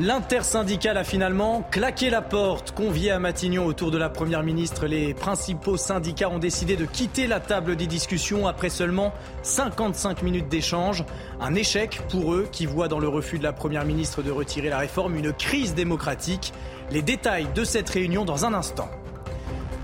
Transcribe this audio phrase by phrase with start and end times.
[0.00, 2.70] L'intersyndicale a finalement claqué la porte.
[2.70, 7.26] Convié à Matignon autour de la première ministre, les principaux syndicats ont décidé de quitter
[7.26, 11.04] la table des discussions après seulement 55 minutes d'échange.
[11.38, 14.70] Un échec pour eux qui voient dans le refus de la première ministre de retirer
[14.70, 16.54] la réforme une crise démocratique.
[16.90, 18.88] Les détails de cette réunion dans un instant.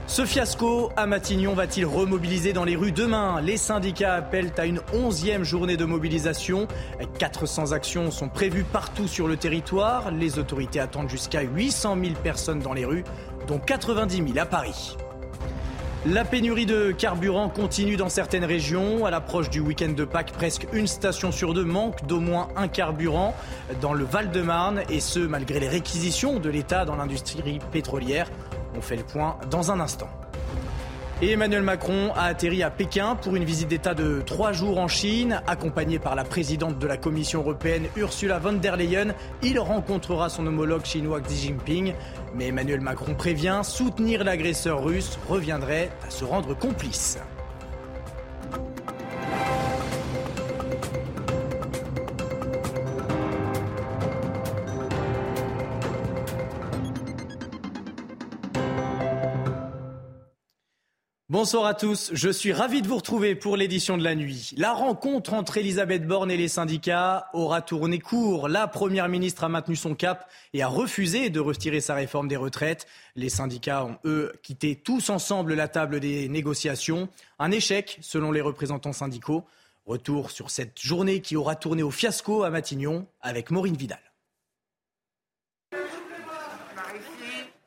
[0.09, 3.41] Ce fiasco à Matignon va-t-il remobiliser dans les rues demain?
[3.41, 6.69] Les syndicats appellent à une onzième journée de mobilisation.
[7.19, 10.13] 400 actions sont prévues partout sur le territoire.
[10.13, 13.03] Les autorités attendent jusqu'à 800 000 personnes dans les rues,
[13.49, 14.97] dont 90 000 à Paris.
[16.07, 19.07] La pénurie de carburant continue dans certaines régions.
[19.07, 22.69] À l'approche du week-end de Pâques, presque une station sur deux manque d'au moins un
[22.69, 23.35] carburant
[23.81, 28.31] dans le Val-de-Marne, et ce malgré les réquisitions de l'État dans l'industrie pétrolière.
[28.77, 30.09] On fait le point dans un instant.
[31.23, 34.87] Et Emmanuel Macron a atterri à Pékin pour une visite d'État de trois jours en
[34.87, 35.41] Chine.
[35.47, 40.47] Accompagné par la présidente de la Commission européenne Ursula von der Leyen, il rencontrera son
[40.47, 41.95] homologue chinois Xi Jinping.
[42.35, 47.19] Mais Emmanuel Macron prévient, soutenir l'agresseur russe reviendrait à se rendre complice.
[61.37, 64.55] Bonsoir à tous, je suis ravi de vous retrouver pour l'édition de la nuit.
[64.57, 68.49] La rencontre entre Elisabeth Borne et les syndicats aura tourné court.
[68.49, 72.39] La Première ministre a maintenu son cap et a refusé de retirer sa réforme des
[72.39, 72.87] retraites.
[73.17, 77.11] Les syndicats ont, eux, quitté tous ensemble la table des négociations.
[77.39, 79.45] Un échec, selon les représentants syndicaux.
[79.85, 84.06] Retour sur cette journée qui aura tourné au fiasco à Matignon avec Maureen Vidal.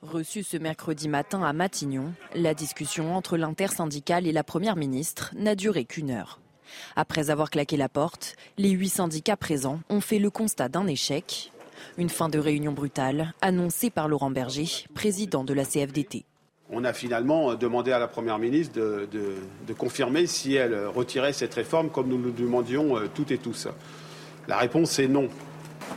[0.01, 5.55] Reçue ce mercredi matin à Matignon, la discussion entre l'intersyndicale et la Première ministre n'a
[5.55, 6.39] duré qu'une heure.
[6.95, 11.51] Après avoir claqué la porte, les huit syndicats présents ont fait le constat d'un échec.
[11.97, 16.23] Une fin de réunion brutale annoncée par Laurent Berger, président de la CFDT.
[16.69, 21.89] On a finalement demandé à la Première ministre de, confirmer si elle retirait cette réforme
[21.89, 23.67] comme nous nous demandions euh, toutes et tous.
[24.47, 25.27] La réponse est non.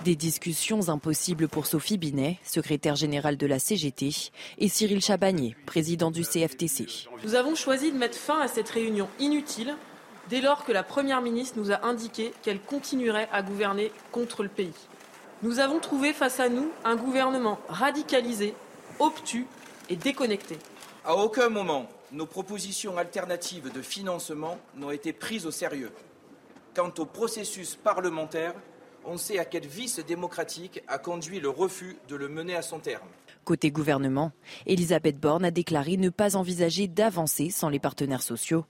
[0.04, 4.10] Des discussions impossibles pour Sophie Binet, secrétaire générale de la CGT,
[4.59, 7.09] et Cyril Chabagnier, président du CFTC.
[7.25, 9.76] Nous avons choisi de mettre fin à cette réunion inutile
[10.28, 14.48] dès lors que la Première ministre nous a indiqué qu'elle continuerait à gouverner contre le
[14.48, 14.75] pays.
[15.43, 18.54] Nous avons trouvé face à nous un gouvernement radicalisé,
[18.99, 19.47] obtus
[19.88, 20.59] et déconnecté.
[21.04, 25.91] À aucun moment, nos propositions alternatives de financement n'ont été prises au sérieux.
[26.75, 28.54] Quant au processus parlementaire,
[29.05, 32.79] on sait à quel vice démocratique a conduit le refus de le mener à son
[32.79, 33.07] terme.
[33.45, 34.33] Côté gouvernement,
[34.67, 38.65] Elisabeth Borne a déclaré ne pas envisager d'avancer sans les partenaires sociaux.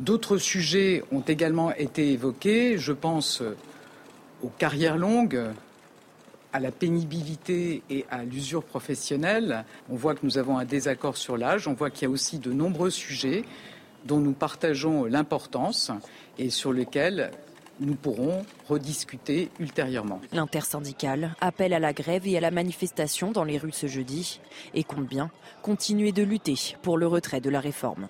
[0.00, 2.78] D'autres sujets ont également été évoqués.
[2.78, 3.42] Je pense
[4.42, 5.40] aux carrières longues,
[6.52, 9.64] à la pénibilité et à l'usure professionnelle.
[9.90, 11.68] On voit que nous avons un désaccord sur l'âge.
[11.68, 13.44] On voit qu'il y a aussi de nombreux sujets
[14.04, 15.90] dont nous partageons l'importance
[16.38, 17.30] et sur lesquels
[17.80, 20.20] nous pourrons rediscuter ultérieurement.
[20.32, 24.40] L'intersyndicale appelle à la grève et à la manifestation dans les rues ce jeudi
[24.74, 25.30] et compte bien
[25.62, 28.08] continuer de lutter pour le retrait de la réforme.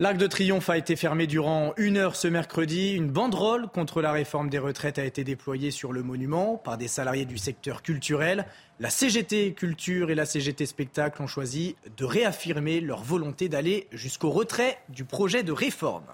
[0.00, 2.94] L'Arc de Triomphe a été fermé durant une heure ce mercredi.
[2.94, 6.88] Une banderole contre la réforme des retraites a été déployée sur le monument par des
[6.88, 8.44] salariés du secteur culturel.
[8.80, 14.30] La CGT Culture et la CGT Spectacle ont choisi de réaffirmer leur volonté d'aller jusqu'au
[14.30, 16.06] retrait du projet de réforme.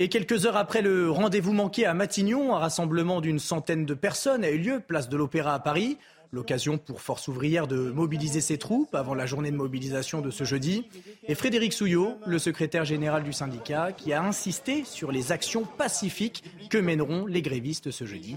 [0.00, 4.44] Et quelques heures après le rendez-vous manqué à Matignon, un rassemblement d'une centaine de personnes
[4.44, 5.98] a eu lieu, place de l'Opéra à Paris.
[6.32, 10.42] L'occasion pour Force ouvrière de mobiliser ses troupes avant la journée de mobilisation de ce
[10.42, 10.84] jeudi.
[11.28, 16.42] Et Frédéric Souillot, le secrétaire général du syndicat, qui a insisté sur les actions pacifiques
[16.70, 18.36] que mèneront les grévistes ce jeudi.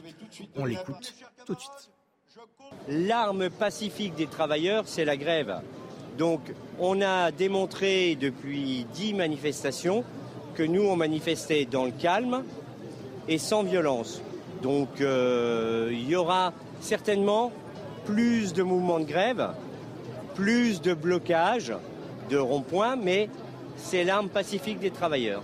[0.55, 1.15] On l'écoute
[1.47, 1.89] tout de suite.
[2.87, 5.61] L'arme pacifique des travailleurs, c'est la grève.
[6.19, 6.41] Donc
[6.77, 10.03] on a démontré depuis dix manifestations
[10.57, 12.43] que nous, on manifestait dans le calme
[13.27, 14.23] et sans violence.
[14.63, 16.51] Donc euh, il y aura
[16.81, 17.51] certainement
[18.05, 19.49] plus de mouvements de grève,
[20.33, 21.73] plus de blocages,
[22.31, 23.29] de ronds-points, mais
[23.75, 25.43] c'est l'arme pacifique des travailleurs.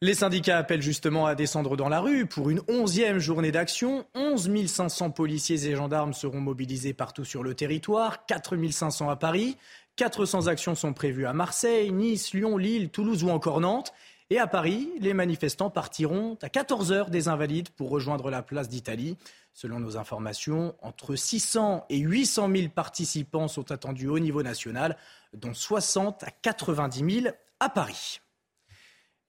[0.00, 4.04] Les syndicats appellent justement à descendre dans la rue pour une onzième journée d'action.
[4.14, 9.58] 11 500 policiers et gendarmes seront mobilisés partout sur le territoire, 4 500 à Paris.
[9.96, 13.92] 400 actions sont prévues à Marseille, Nice, Lyon, Lille, Toulouse ou encore Nantes.
[14.30, 19.18] Et à Paris, les manifestants partiront à 14h des Invalides pour rejoindre la place d'Italie.
[19.52, 24.96] Selon nos informations, entre 600 et 800 000 participants sont attendus au niveau national,
[25.34, 28.21] dont 60 à 90 000 à Paris.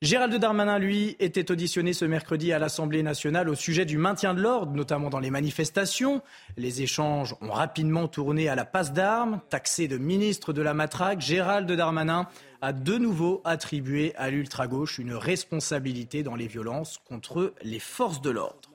[0.04, 4.42] Gérald Darmanin, lui, était auditionné ce mercredi à l'Assemblée nationale au sujet du maintien de
[4.42, 6.22] l'ordre, notamment dans les manifestations.
[6.58, 9.40] Les échanges ont rapidement tourné à la passe d'armes.
[9.50, 12.28] Taxé de ministre de la matraque, Gérald Darmanin
[12.62, 18.30] a de nouveau attribué à l'ultra-gauche une responsabilité dans les violences contre les forces de
[18.30, 18.73] l'ordre.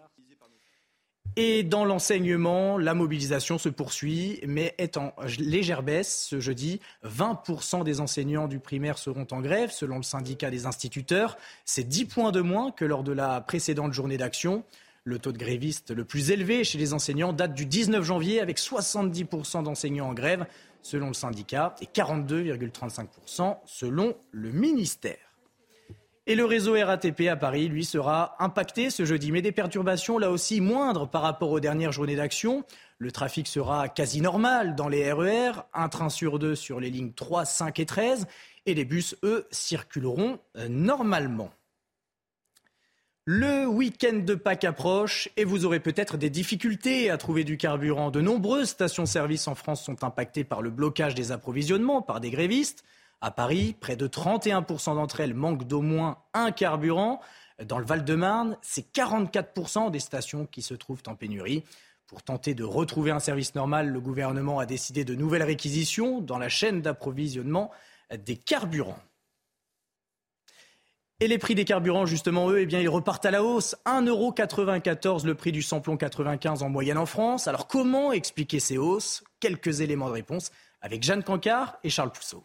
[1.41, 6.27] Et dans l'enseignement, la mobilisation se poursuit, mais est en légère baisse.
[6.29, 11.39] Ce jeudi, 20% des enseignants du primaire seront en grève, selon le syndicat des instituteurs.
[11.65, 14.65] C'est 10 points de moins que lors de la précédente journée d'action.
[15.05, 18.59] Le taux de grévistes le plus élevé chez les enseignants date du 19 janvier, avec
[18.59, 20.45] 70% d'enseignants en grève,
[20.83, 25.28] selon le syndicat, et 42,35% selon le ministère.
[26.31, 30.31] Et le réseau RATP à Paris, lui, sera impacté ce jeudi, mais des perturbations là
[30.31, 32.65] aussi moindres par rapport aux dernières journées d'action.
[32.99, 36.91] Le trafic sera quasi normal dans les RER, e un train sur deux sur les
[36.91, 38.27] lignes 3, 5 et 13,
[38.67, 41.51] et les bus, eux, circuleront euh, normalement.
[43.25, 48.11] Le week-end de Pâques approche et vous aurez peut-être des difficultés à trouver du carburant.
[48.11, 52.85] De nombreuses stations-service en France sont impactées par le blocage des approvisionnements par des grévistes.
[53.21, 57.21] À Paris, près de 31% d'entre elles manquent d'au moins un carburant.
[57.65, 61.65] Dans le Val-de-Marne, c'est 44% des stations qui se trouvent en pénurie.
[62.07, 66.39] Pour tenter de retrouver un service normal, le gouvernement a décidé de nouvelles réquisitions dans
[66.39, 67.71] la chaîne d'approvisionnement
[68.17, 69.01] des carburants.
[71.21, 73.75] Et les prix des carburants, justement, eux, eh ils repartent à la hausse.
[73.85, 77.49] 1,94€ le prix du samplon 95 en moyenne en France.
[77.49, 79.25] Alors comment expliquer ces hausses?
[79.41, 82.45] Quelques éléments de réponse avec Jeanne Cancard et Charles Pousseau.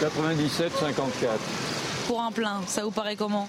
[0.00, 1.40] 97, 54.
[2.06, 3.48] Pour un plein, ça vous paraît comment?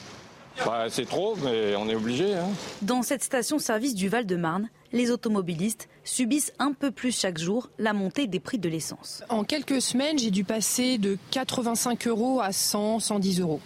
[0.66, 2.36] Bah, C'est trop, mais on est obligé.
[2.36, 2.48] Hein.
[2.82, 8.26] Dans cette station-service du Val-de-Marne, les automobilistes subissent un peu plus chaque jour la montée
[8.26, 9.24] des prix de l'essence.
[9.30, 13.62] En quelques semaines, j'ai dû passer de 85 euros à 100, 110 euros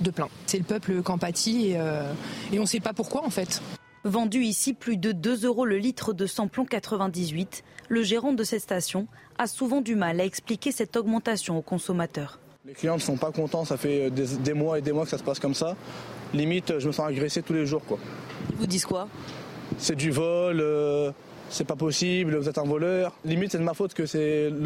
[0.00, 0.28] de plein.
[0.46, 2.10] C'est le peuple qui en pâtit et, euh,
[2.52, 3.60] et on ne sait pas pourquoi en fait.
[4.06, 8.60] Vendu ici plus de 2 euros le litre de samplon 98, le gérant de cette
[8.60, 9.06] station
[9.38, 12.38] a souvent du mal à expliquer cette augmentation aux consommateurs.
[12.66, 15.16] Les clients ne sont pas contents, ça fait des, mois et des mois que ça
[15.16, 15.74] se passe comme ça.
[16.34, 17.82] Limite, je me sens agressé tous les jours.
[17.86, 17.98] Quoi.
[18.50, 19.08] Ils vous disent quoi?
[19.78, 21.10] C'est du vol, euh,
[21.48, 23.14] c'est pas possible, vous êtes un voleur.
[23.24, 24.02] Limite, c'est de ma faute que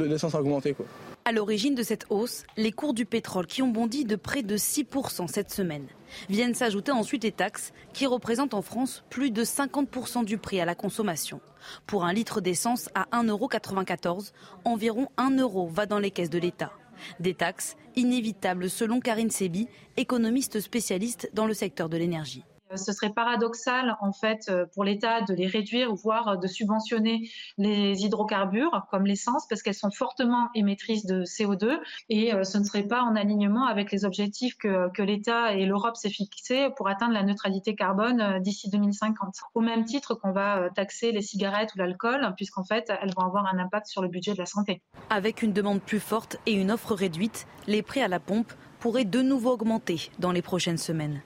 [0.09, 0.75] l'essence a augmenté.
[0.75, 0.87] Quoi.
[1.29, 4.57] À l'origine de cette hausse, les cours du pétrole qui ont bondi de près de
[4.57, 5.87] 6% cette semaine.
[6.31, 10.65] Viennent s'ajouter ensuite les taxes qui représentent en France plus de 50% du prix à
[10.65, 11.43] la consommation.
[11.87, 14.33] Pour un litre d'essence à 1,94€,
[14.65, 16.73] environ 1 euro va dans les caisses de l'État.
[17.21, 22.45] Des taxes inévitables selon Karine Sebi, économiste spécialiste dans le secteur de l'énergie.
[22.73, 26.47] Euh, ce serait paradoxal en fait euh, pour l'État de les réduire, voire euh, de
[26.47, 31.79] subventionner les hydrocarbures comme l'essence parce qu'elles sont fortement émettrices de CO2
[32.09, 35.97] et ce ne serait pas en alignement avec les objectifs que, que l'État et l'Europe
[35.97, 39.37] s'est fixés pour atteindre la neutralité carbone d'ici 2050.
[39.55, 43.47] Au même titre qu'on va taxer les cigarettes ou l'alcool puisqu'en fait elles vont avoir
[43.47, 44.83] un impact sur le budget de la santé.
[45.11, 49.05] Avec une demande plus forte et une offre réduite, les prix à la pompe pourraient
[49.05, 51.23] de nouveau augmenter dans les prochaines semaines.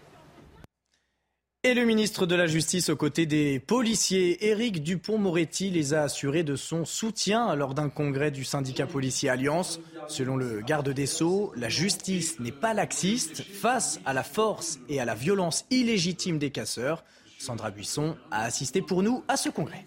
[1.65, 6.43] Et le ministre de la Justice aux côtés des policiers, Éric Dupont-Moretti, les a assurés
[6.43, 9.79] de son soutien lors d'un congrès du syndicat policier Alliance.
[10.09, 14.99] Selon le garde des Sceaux, la justice n'est pas laxiste face à la force et
[14.99, 17.05] à la violence illégitime des casseurs.
[17.39, 19.85] Sandra Buisson a assisté pour nous à ce congrès.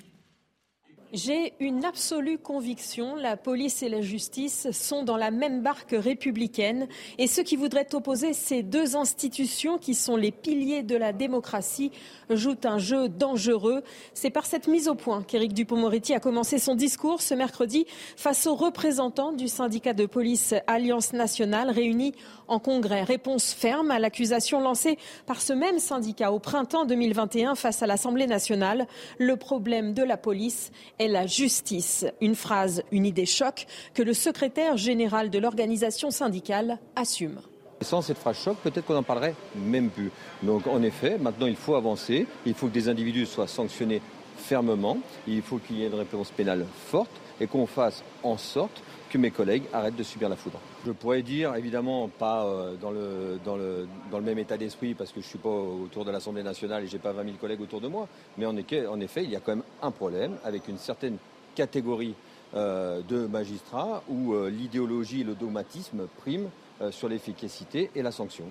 [1.15, 6.89] J'ai une absolue conviction, la police et la justice sont dans la même barque républicaine
[7.17, 11.93] et ceux qui voudraient opposer ces deux institutions qui sont les piliers de la démocratie
[12.29, 13.81] jouent un jeu dangereux.
[14.13, 17.85] C'est par cette mise au point qu'Éric Dupond-Moretti a commencé son discours ce mercredi
[18.17, 22.11] face aux représentants du syndicat de police Alliance nationale réunis
[22.47, 23.03] en congrès.
[23.03, 28.27] Réponse ferme à l'accusation lancée par ce même syndicat au printemps 2021 face à l'Assemblée
[28.27, 28.87] nationale.
[29.17, 32.05] Le problème de la police est la justice.
[32.21, 37.39] Une phrase, une idée choc que le secrétaire général de l'organisation syndicale assume.
[37.81, 40.11] Sans cette phrase choc, peut-être qu'on n'en parlerait même plus.
[40.43, 44.01] Donc en effet, maintenant il faut avancer, il faut que des individus soient sanctionnés
[44.37, 44.97] fermement,
[45.27, 49.17] il faut qu'il y ait une réponse pénale forte et qu'on fasse en sorte que
[49.17, 50.59] mes collègues arrêtent de subir la foudre.
[50.85, 55.29] Je pourrais dire, évidemment, pas euh, dans le, même état d'esprit, parce que je ne
[55.29, 57.87] suis pas autour de l'Assemblée nationale et je n'ai pas 20 000 collègues autour de
[57.87, 61.17] moi, mais en effet, il y a quand même un problème avec une certaine
[61.55, 62.13] catégorie
[62.53, 66.49] euh, de magistrats où euh, l'idéologie et le dogmatisme priment
[66.91, 68.43] sur l'efficacité et la sanction.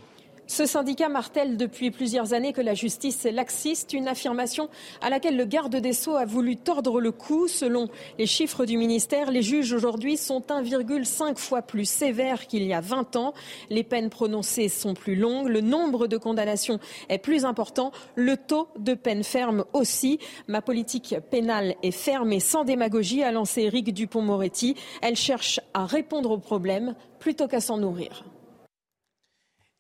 [0.47, 4.69] Ce syndicat martèle depuis plusieurs années que la justice est laxiste, une affirmation
[5.01, 7.49] à laquelle le garde des Sceaux a voulu tordre le cou.
[7.49, 12.75] Selon les chiffres du ministère, les juges aujourd'hui sont 1,5 fois plus sévères qu'il y
[12.75, 13.33] a 20 ans.
[13.71, 18.69] Les peines prononcées sont plus longues, le nombre de condamnations est plus important, le taux
[18.79, 20.19] de peine ferme aussi.
[20.47, 24.75] Ma politique pénale est ferme et sans démagogie, a lancé Eric Dupont-Moretti.
[25.01, 28.25] Elle cherche à répondre aux problèmes plutôt qu'à s'en nourrir.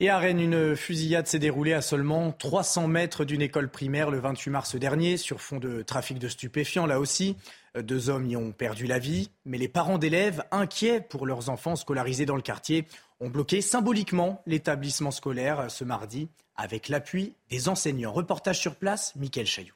[0.00, 4.18] Et à Rennes, une fusillade s'est déroulée à seulement 300 mètres d'une école primaire le
[4.18, 7.36] 28 mars dernier, sur fond de trafic de stupéfiants là aussi.
[7.80, 11.76] Deux hommes y ont perdu la vie, mais les parents d'élèves, inquiets pour leurs enfants
[11.76, 12.86] scolarisés dans le quartier,
[13.20, 18.12] ont bloqué symboliquement l'établissement scolaire ce mardi avec l'appui des enseignants.
[18.12, 19.74] Reportage sur place, Mickaël Chailloux.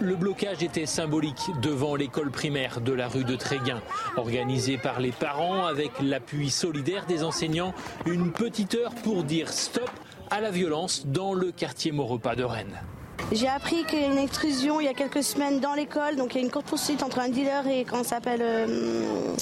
[0.00, 3.82] Le blocage était symbolique devant l'école primaire de la rue de Tréguin.
[4.16, 7.74] Organisé par les parents avec l'appui solidaire des enseignants,
[8.06, 9.90] une petite heure pour dire stop
[10.30, 12.80] à la violence dans le quartier Maurepas de Rennes.
[13.32, 16.34] J'ai appris qu'il y a une extrusion il y a quelques semaines dans l'école, donc
[16.34, 19.34] il y a une courte poursuite entre un dealer et comment s'appelle euh,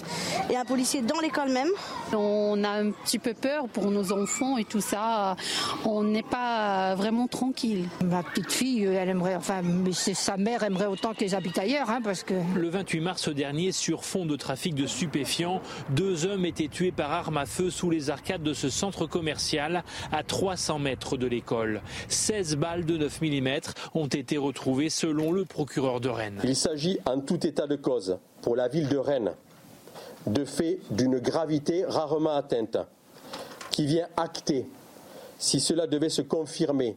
[0.51, 1.69] et un policier dans l'école même.
[2.13, 5.37] On a un petit peu peur pour nos enfants et tout ça.
[5.85, 7.89] On n'est pas vraiment tranquille.
[8.05, 12.23] Ma petite fille, elle aimerait, enfin, sa mère aimerait autant qu'elle habite ailleurs, hein, parce
[12.23, 12.35] que.
[12.55, 17.13] Le 28 mars dernier, sur fond de trafic de stupéfiants, deux hommes étaient tués par
[17.13, 21.83] arme à feu sous les arcades de ce centre commercial à 300 mètres de l'école.
[22.09, 23.61] 16 balles de 9 mm
[23.95, 26.41] ont été retrouvés selon le procureur de Rennes.
[26.45, 29.33] Il s'agit en tout état de cause pour la ville de Rennes
[30.27, 32.79] de faits d'une gravité rarement atteinte
[33.71, 34.67] qui vient acter,
[35.39, 36.97] si cela devait se confirmer,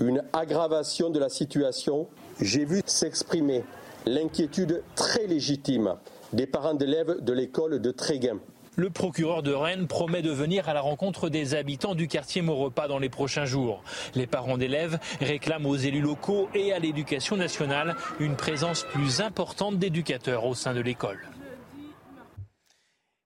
[0.00, 2.08] une aggravation de la situation.
[2.40, 3.64] J'ai vu s'exprimer
[4.06, 5.94] l'inquiétude très légitime
[6.32, 8.38] des parents d'élèves de l'école de Tréguin.
[8.78, 12.86] Le procureur de Rennes promet de venir à la rencontre des habitants du quartier Maurepas
[12.86, 13.82] dans les prochains jours.
[14.14, 19.80] Les parents d'élèves réclament aux élus locaux et à l'éducation nationale une présence plus importante
[19.80, 21.18] d'éducateurs au sein de l'école.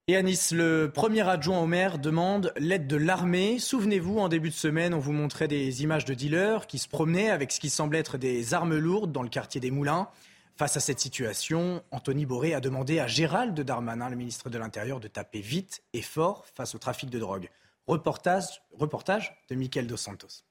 [0.07, 3.59] Et à Nice, le premier adjoint au maire demande l'aide de l'armée.
[3.59, 7.29] Souvenez-vous, en début de semaine, on vous montrait des images de dealers qui se promenaient
[7.29, 10.07] avec ce qui semble être des armes lourdes dans le quartier des Moulins.
[10.55, 14.99] Face à cette situation, Anthony Boré a demandé à Gérald Darmanin, le ministre de l'Intérieur,
[14.99, 17.49] de taper vite et fort face au trafic de drogue.
[17.87, 18.61] Reportage,
[19.49, 20.45] de Michael Dos Santos.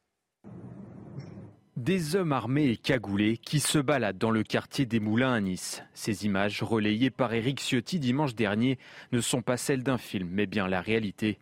[1.77, 5.85] Des hommes armés et cagoulés qui se baladent dans le quartier des Moulins à Nice.
[5.95, 8.79] Ces images, relayées par Éric Ciotti dimanche dernier,
[9.13, 11.39] ne sont pas celles d'un film, mais bien la réalité.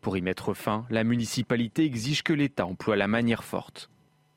[0.00, 3.90] Pour y mettre fin, la municipalité exige que l'État emploie la manière forte.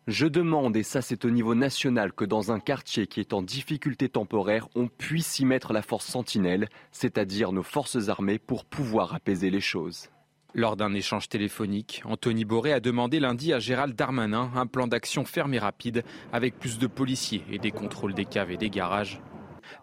[0.07, 3.43] Je demande, et ça c'est au niveau national, que dans un quartier qui est en
[3.43, 9.13] difficulté temporaire, on puisse y mettre la force sentinelle, c'est-à-dire nos forces armées, pour pouvoir
[9.13, 10.09] apaiser les choses.
[10.55, 15.23] Lors d'un échange téléphonique, Anthony Boré a demandé lundi à Gérald Darmanin un plan d'action
[15.23, 16.03] ferme et rapide
[16.33, 19.21] avec plus de policiers et des contrôles des caves et des garages.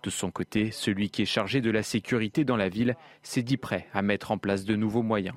[0.02, 3.56] De son côté, celui qui est chargé de la sécurité dans la ville s'est dit
[3.56, 5.36] prêt à mettre en place de nouveaux moyens.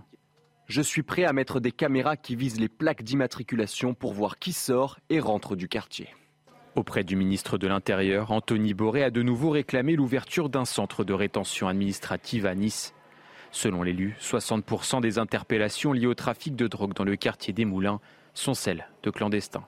[0.71, 4.53] Je suis prêt à mettre des caméras qui visent les plaques d'immatriculation pour voir qui
[4.53, 6.07] sort et rentre du quartier.
[6.77, 11.11] Auprès du ministre de l'Intérieur, Anthony Boré a de nouveau réclamé l'ouverture d'un centre de
[11.11, 12.93] rétention administrative à Nice.
[13.51, 17.99] Selon l'élu, 60% des interpellations liées au trafic de drogue dans le quartier des Moulins
[18.33, 19.67] sont celles de clandestins.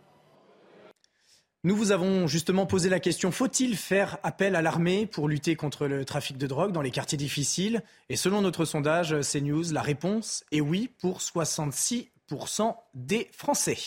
[1.66, 5.88] Nous vous avons justement posé la question, faut-il faire appel à l'armée pour lutter contre
[5.88, 7.84] le trafic de drogue dans les quartiers difficiles?
[8.10, 13.78] Et selon notre sondage CNews, la réponse est oui pour 66% des Français.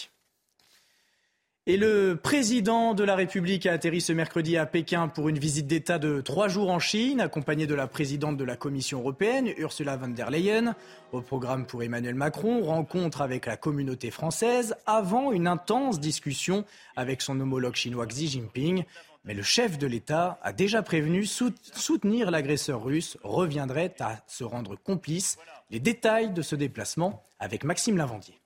[1.69, 5.67] Et le président de la République a atterri ce mercredi à Pékin pour une visite
[5.67, 9.97] d'État de trois jours en Chine, accompagné de la présidente de la Commission européenne, Ursula
[9.97, 10.77] von der Leyen.
[11.11, 17.21] Au programme pour Emmanuel Macron, rencontre avec la communauté française avant une intense discussion avec
[17.21, 18.85] son homologue chinois Xi Jinping.
[19.25, 24.77] Mais le chef de l'État a déjà prévenu soutenir l'agresseur russe reviendrait à se rendre
[24.77, 25.37] complice.
[25.73, 28.41] Les détails de ce déplacement avec Maxime Lavandier.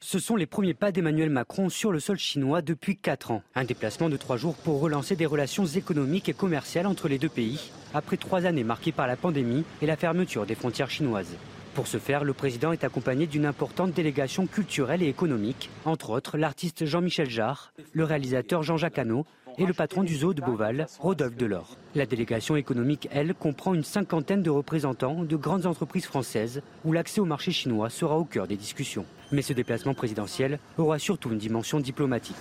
[0.00, 3.42] Ce sont les premiers pas d'Emmanuel Macron sur le sol chinois depuis 4 ans.
[3.56, 7.28] Un déplacement de 3 jours pour relancer des relations économiques et commerciales entre les deux
[7.28, 11.36] pays, après 3 années marquées par la pandémie et la fermeture des frontières chinoises.
[11.74, 16.38] Pour ce faire, le président est accompagné d'une importante délégation culturelle et économique, entre autres
[16.38, 19.26] l'artiste Jean-Michel Jarre, le réalisateur Jean-Jacques Hano
[19.58, 21.76] et le patron du zoo de Beauval, Rodolphe Delors.
[21.94, 27.20] La délégation économique, elle, comprend une cinquantaine de représentants de grandes entreprises françaises où l'accès
[27.20, 29.04] au marché chinois sera au cœur des discussions.
[29.32, 32.36] Mais ce déplacement présidentiel aura surtout une dimension diplomatique.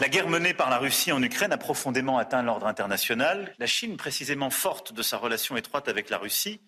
[0.00, 3.54] La guerre menée par la Russie en Ukraine a profondément atteint l'ordre international.
[3.58, 6.60] La Chine, précisément forte de sa relation étroite avec la Russie,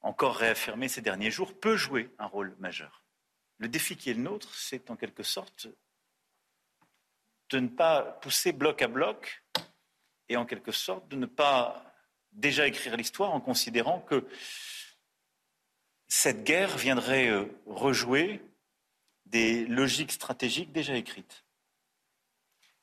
[0.00, 3.04] encore réaffirmée ces derniers jours, peut jouer un rôle majeur.
[3.58, 5.68] Le défi qui est le nôtre, c'est en quelque sorte
[7.50, 9.42] de ne pas pousser bloc à bloc
[10.28, 11.84] et en quelque sorte de ne pas
[12.32, 14.26] déjà écrire l'histoire en considérant que
[16.06, 18.40] cette guerre viendrait euh, rejouer
[19.26, 21.44] des logiques stratégiques déjà écrites.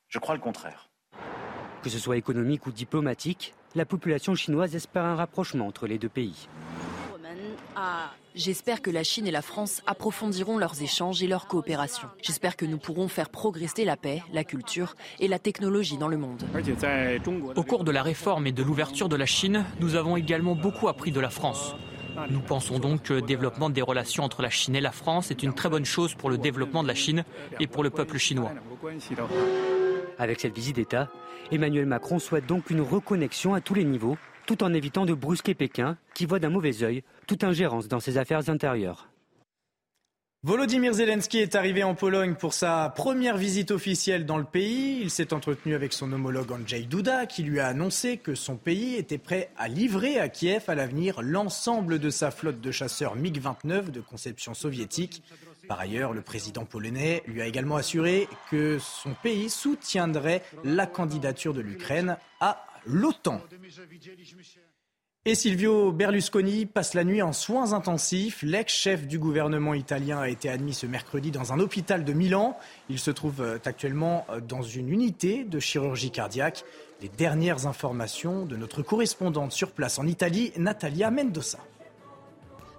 [0.08, 0.90] Je crois le contraire.
[1.84, 6.10] Que ce soit économique ou diplomatique, la population chinoise espère un rapprochement entre les deux
[6.10, 6.48] pays.
[8.38, 12.08] J'espère que la Chine et la France approfondiront leurs échanges et leur coopération.
[12.22, 16.17] J'espère que nous pourrons faire progresser la paix, la culture et la technologie dans le
[16.17, 16.44] monde.
[17.56, 20.88] Au cours de la réforme et de l'ouverture de la Chine, nous avons également beaucoup
[20.88, 21.75] appris de la France.
[22.29, 25.41] Nous pensons donc que le développement des relations entre la Chine et la France est
[25.41, 27.24] une très bonne chose pour le développement de la Chine
[27.60, 28.51] et pour le peuple chinois.
[30.20, 31.10] Avec cette visite d'État,
[31.51, 34.17] Emmanuel Macron souhaite donc une reconnexion à tous les niveaux,
[34.48, 38.18] tout en évitant de brusquer Pékin, qui voit d'un mauvais œil toute ingérence dans ses
[38.18, 39.10] affaires intérieures.
[40.44, 45.00] Volodymyr Zelensky est arrivé en Pologne pour sa première visite officielle dans le pays.
[45.01, 48.96] Il s'est entretenu avec son homologue Andrzej Duda qui lui a annoncé que son pays
[48.96, 53.89] était prêt à livrer à Kiev à l'avenir l'ensemble de sa flotte de chasseurs MiG-29
[53.89, 55.22] de conception soviétique.
[55.68, 61.54] Par ailleurs, le président polonais lui a également assuré que son pays soutiendrait la candidature
[61.54, 63.41] de l'Ukraine à l'OTAN.
[65.25, 68.44] Et Silvio Berlusconi passe la nuit en soins intensifs.
[68.44, 72.58] L'ex-chef du gouvernement italien a été admis ce mercredi dans un hôpital de Milan.
[72.89, 76.63] Il se trouve euh, actuellement euh, dans une unité de chirurgie cardiaque.
[77.01, 81.60] Les dernières informations de notre correspondante sur place en Italie, Natalia Mendoza.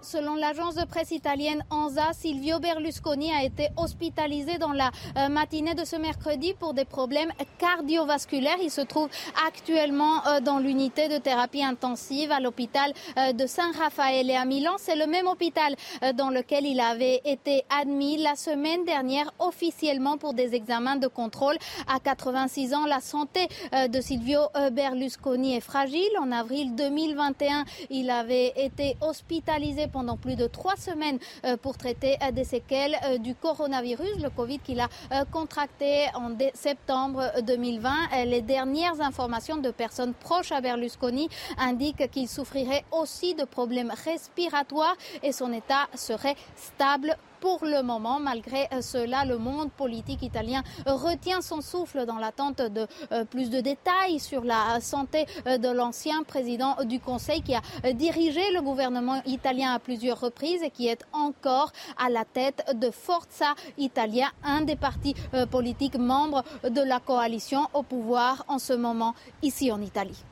[0.00, 5.74] Selon l'agence de presse italienne ANSA, Silvio Berlusconi a été hospitalisé dans la euh, matinée
[5.74, 8.58] de ce mercredi pour des problèmes cardiovasculaires.
[8.62, 9.08] Il se trouve
[9.46, 14.44] actuellement euh, dans l'unité de thérapie intensive à l'hôpital euh, de San Rafael et à
[14.44, 14.76] Milan.
[14.78, 15.74] C'est le même hôpital
[16.14, 21.56] dans lequel il avait été admis la semaine dernière officiellement pour des examens de contrôle.
[21.88, 24.40] À 86 ans, la santé de Silvio
[24.72, 26.08] Berlusconi est fragile.
[26.20, 32.16] En avril 2021, il avait été hospitalisé pendant plus de trois semaines euh, pour traiter
[32.22, 34.88] euh, des séquelles euh, du coronavirus, le Covid qu'il a
[35.32, 38.24] contracté en septembre 2020.
[38.26, 44.96] Les dernières informations de personnes proches à Berlusconi indiquent qu'il souffrirait aussi de problèmes respiratoires
[45.22, 50.62] et son état serait stable pour le moment, malgré euh, cela, le monde politique italien
[50.86, 55.68] retient son souffle dans l'attente de euh, plus de détails sur la santé euh, de
[55.68, 60.88] l'ancien président du Conseil qui a dirigé le gouvernement italien à plusieurs reprises et qui
[60.88, 65.14] est encore à la tête de Forza Italia, un des partis
[65.50, 70.24] politiques membres de la coalition au pouvoir en ce moment ici en Italie.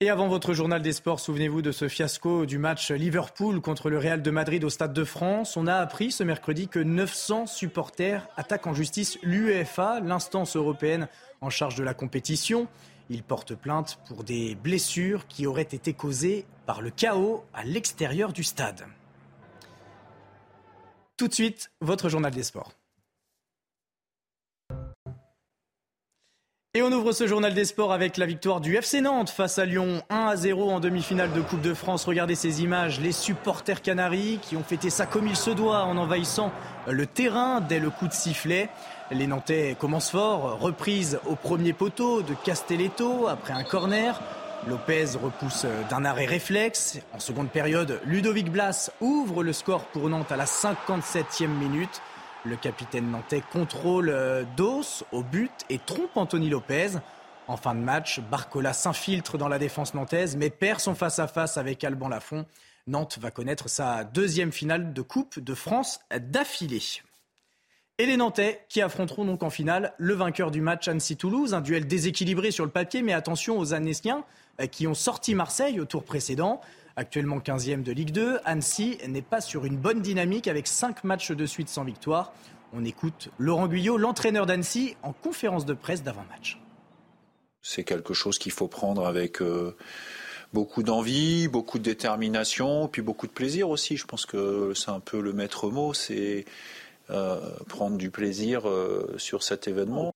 [0.00, 3.96] Et avant votre journal des sports, souvenez-vous de ce fiasco du match Liverpool contre le
[3.96, 5.56] Real de Madrid au Stade de France.
[5.56, 11.08] On a appris ce mercredi que 900 supporters attaquent en justice l'UEFA, l'instance européenne
[11.40, 12.68] en charge de la compétition.
[13.08, 18.34] Ils portent plainte pour des blessures qui auraient été causées par le chaos à l'extérieur
[18.34, 18.84] du stade.
[21.16, 22.72] Tout de suite, votre journal des sports.
[26.76, 29.64] Et on ouvre ce journal des sports avec la victoire du FC Nantes face à
[29.64, 32.04] Lyon 1 à 0 en demi-finale de Coupe de France.
[32.04, 35.96] Regardez ces images, les supporters canaris qui ont fêté ça comme il se doit en
[35.96, 36.52] envahissant
[36.86, 38.68] le terrain dès le coup de sifflet.
[39.10, 44.20] Les Nantais commencent fort, reprise au premier poteau de Castelletto après un corner.
[44.68, 46.98] Lopez repousse d'un arrêt réflexe.
[47.14, 52.02] En seconde période, Ludovic Blas ouvre le score pour Nantes à la 57e minute.
[52.46, 56.90] Le capitaine nantais contrôle euh, Dos au but et trompe Anthony Lopez.
[57.48, 61.82] En fin de match, Barcola s'infiltre dans la défense nantaise mais perd son face-à-face avec
[61.82, 62.46] Alban Lafont.
[62.86, 66.82] Nantes va connaître sa deuxième finale de Coupe de France d'affilée.
[67.98, 71.88] Et les Nantais qui affronteront donc en finale le vainqueur du match Annecy-Toulouse, un duel
[71.88, 74.24] déséquilibré sur le papier, mais attention aux Annéciens
[74.70, 76.60] qui ont sorti Marseille au tour précédent.
[76.96, 81.32] Actuellement 15e de Ligue 2, Annecy n'est pas sur une bonne dynamique avec 5 matchs
[81.32, 82.32] de suite sans victoire.
[82.72, 86.58] On écoute Laurent Guyot, l'entraîneur d'Annecy, en conférence de presse d'avant-match.
[87.60, 89.76] C'est quelque chose qu'il faut prendre avec euh,
[90.52, 93.96] beaucoup d'envie, beaucoup de détermination, puis beaucoup de plaisir aussi.
[93.98, 96.46] Je pense que c'est un peu le maître mot, c'est
[97.10, 100.12] euh, prendre du plaisir euh, sur cet événement.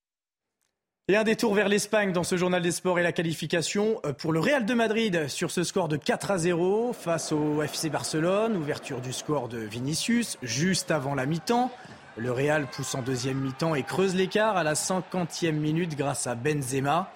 [1.10, 4.32] Et un détour vers l'Espagne dans ce journal des sports et la qualification euh, pour
[4.32, 8.56] le Real de Madrid sur ce score de 4 à 0 face au FC Barcelone.
[8.56, 11.72] Ouverture du score de Vinicius juste avant la mi-temps.
[12.16, 16.36] Le Real pousse en deuxième mi-temps et creuse l'écart à la 50e minute grâce à
[16.36, 17.10] Benzema.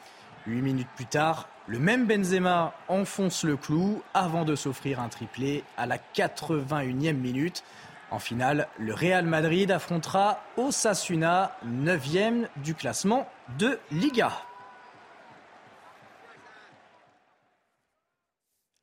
[0.48, 5.62] Huit minutes plus tard, le même Benzema enfonce le clou avant de s'offrir un triplé
[5.76, 7.62] à la 81e minute.
[8.10, 13.28] En finale, le Real Madrid affrontera Osasuna, 9e du classement
[13.58, 14.32] de Liga.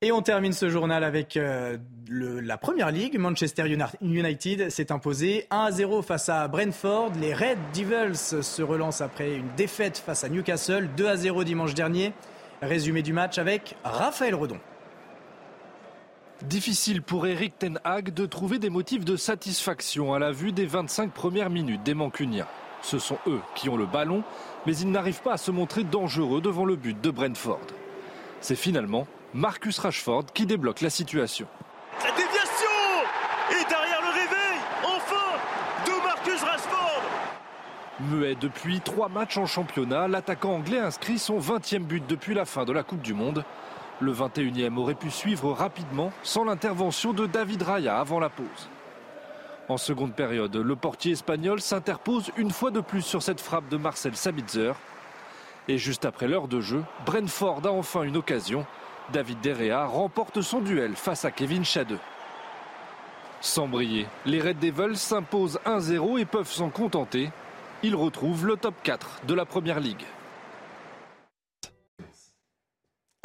[0.03, 1.77] Et on termine ce journal avec euh,
[2.09, 3.19] la première ligue.
[3.19, 3.65] Manchester
[4.01, 7.11] United s'est imposé 1 0 face à Brentford.
[7.19, 11.75] Les Red Devils se relancent après une défaite face à Newcastle 2 à 0 dimanche
[11.75, 12.13] dernier.
[12.63, 14.59] Résumé du match avec Raphaël Redon.
[16.43, 20.65] Difficile pour Eric Ten Hag de trouver des motifs de satisfaction à la vue des
[20.65, 22.47] 25 premières minutes des Mancuniens.
[22.81, 24.23] Ce sont eux qui ont le ballon,
[24.65, 27.59] mais ils n'arrivent pas à se montrer dangereux devant le but de Brentford.
[28.41, 31.47] C'est finalement Marcus Rashford qui débloque la situation.
[32.03, 32.67] La déviation
[33.51, 35.37] Et derrière le réveil, enfin,
[35.85, 37.01] de Marcus Rashford
[38.09, 42.65] Muet depuis trois matchs en championnat, l'attaquant anglais inscrit son 20e but depuis la fin
[42.65, 43.45] de la Coupe du Monde.
[43.99, 48.69] Le 21e aurait pu suivre rapidement sans l'intervention de David Raya avant la pause.
[49.71, 53.77] En seconde période, le portier espagnol s'interpose une fois de plus sur cette frappe de
[53.77, 54.73] Marcel Sabitzer.
[55.69, 58.65] Et juste après l'heure de jeu, Brentford a enfin une occasion.
[59.13, 61.99] David Derrea remporte son duel face à Kevin Schade.
[63.39, 67.29] Sans briller, les Red Devils s'imposent 1-0 et peuvent s'en contenter.
[67.81, 70.03] Ils retrouvent le top 4 de la Première Ligue.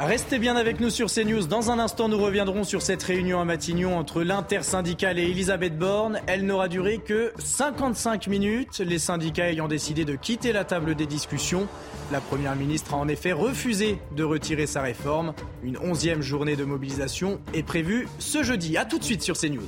[0.07, 1.47] Restez bien avec nous sur CNews.
[1.47, 6.21] Dans un instant, nous reviendrons sur cette réunion à Matignon entre l'intersyndicale et Elisabeth Borne.
[6.27, 11.07] Elle n'aura duré que 55 minutes, les syndicats ayant décidé de quitter la table des
[11.07, 11.67] discussions.
[12.09, 15.33] La Première ministre a en effet refusé de retirer sa réforme.
[15.61, 18.77] Une onzième journée de mobilisation est prévue ce jeudi.
[18.77, 19.67] A tout de suite sur CNews.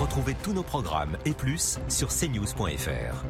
[0.00, 3.24] Retrouvez tous nos programmes et plus sur cnews.fr.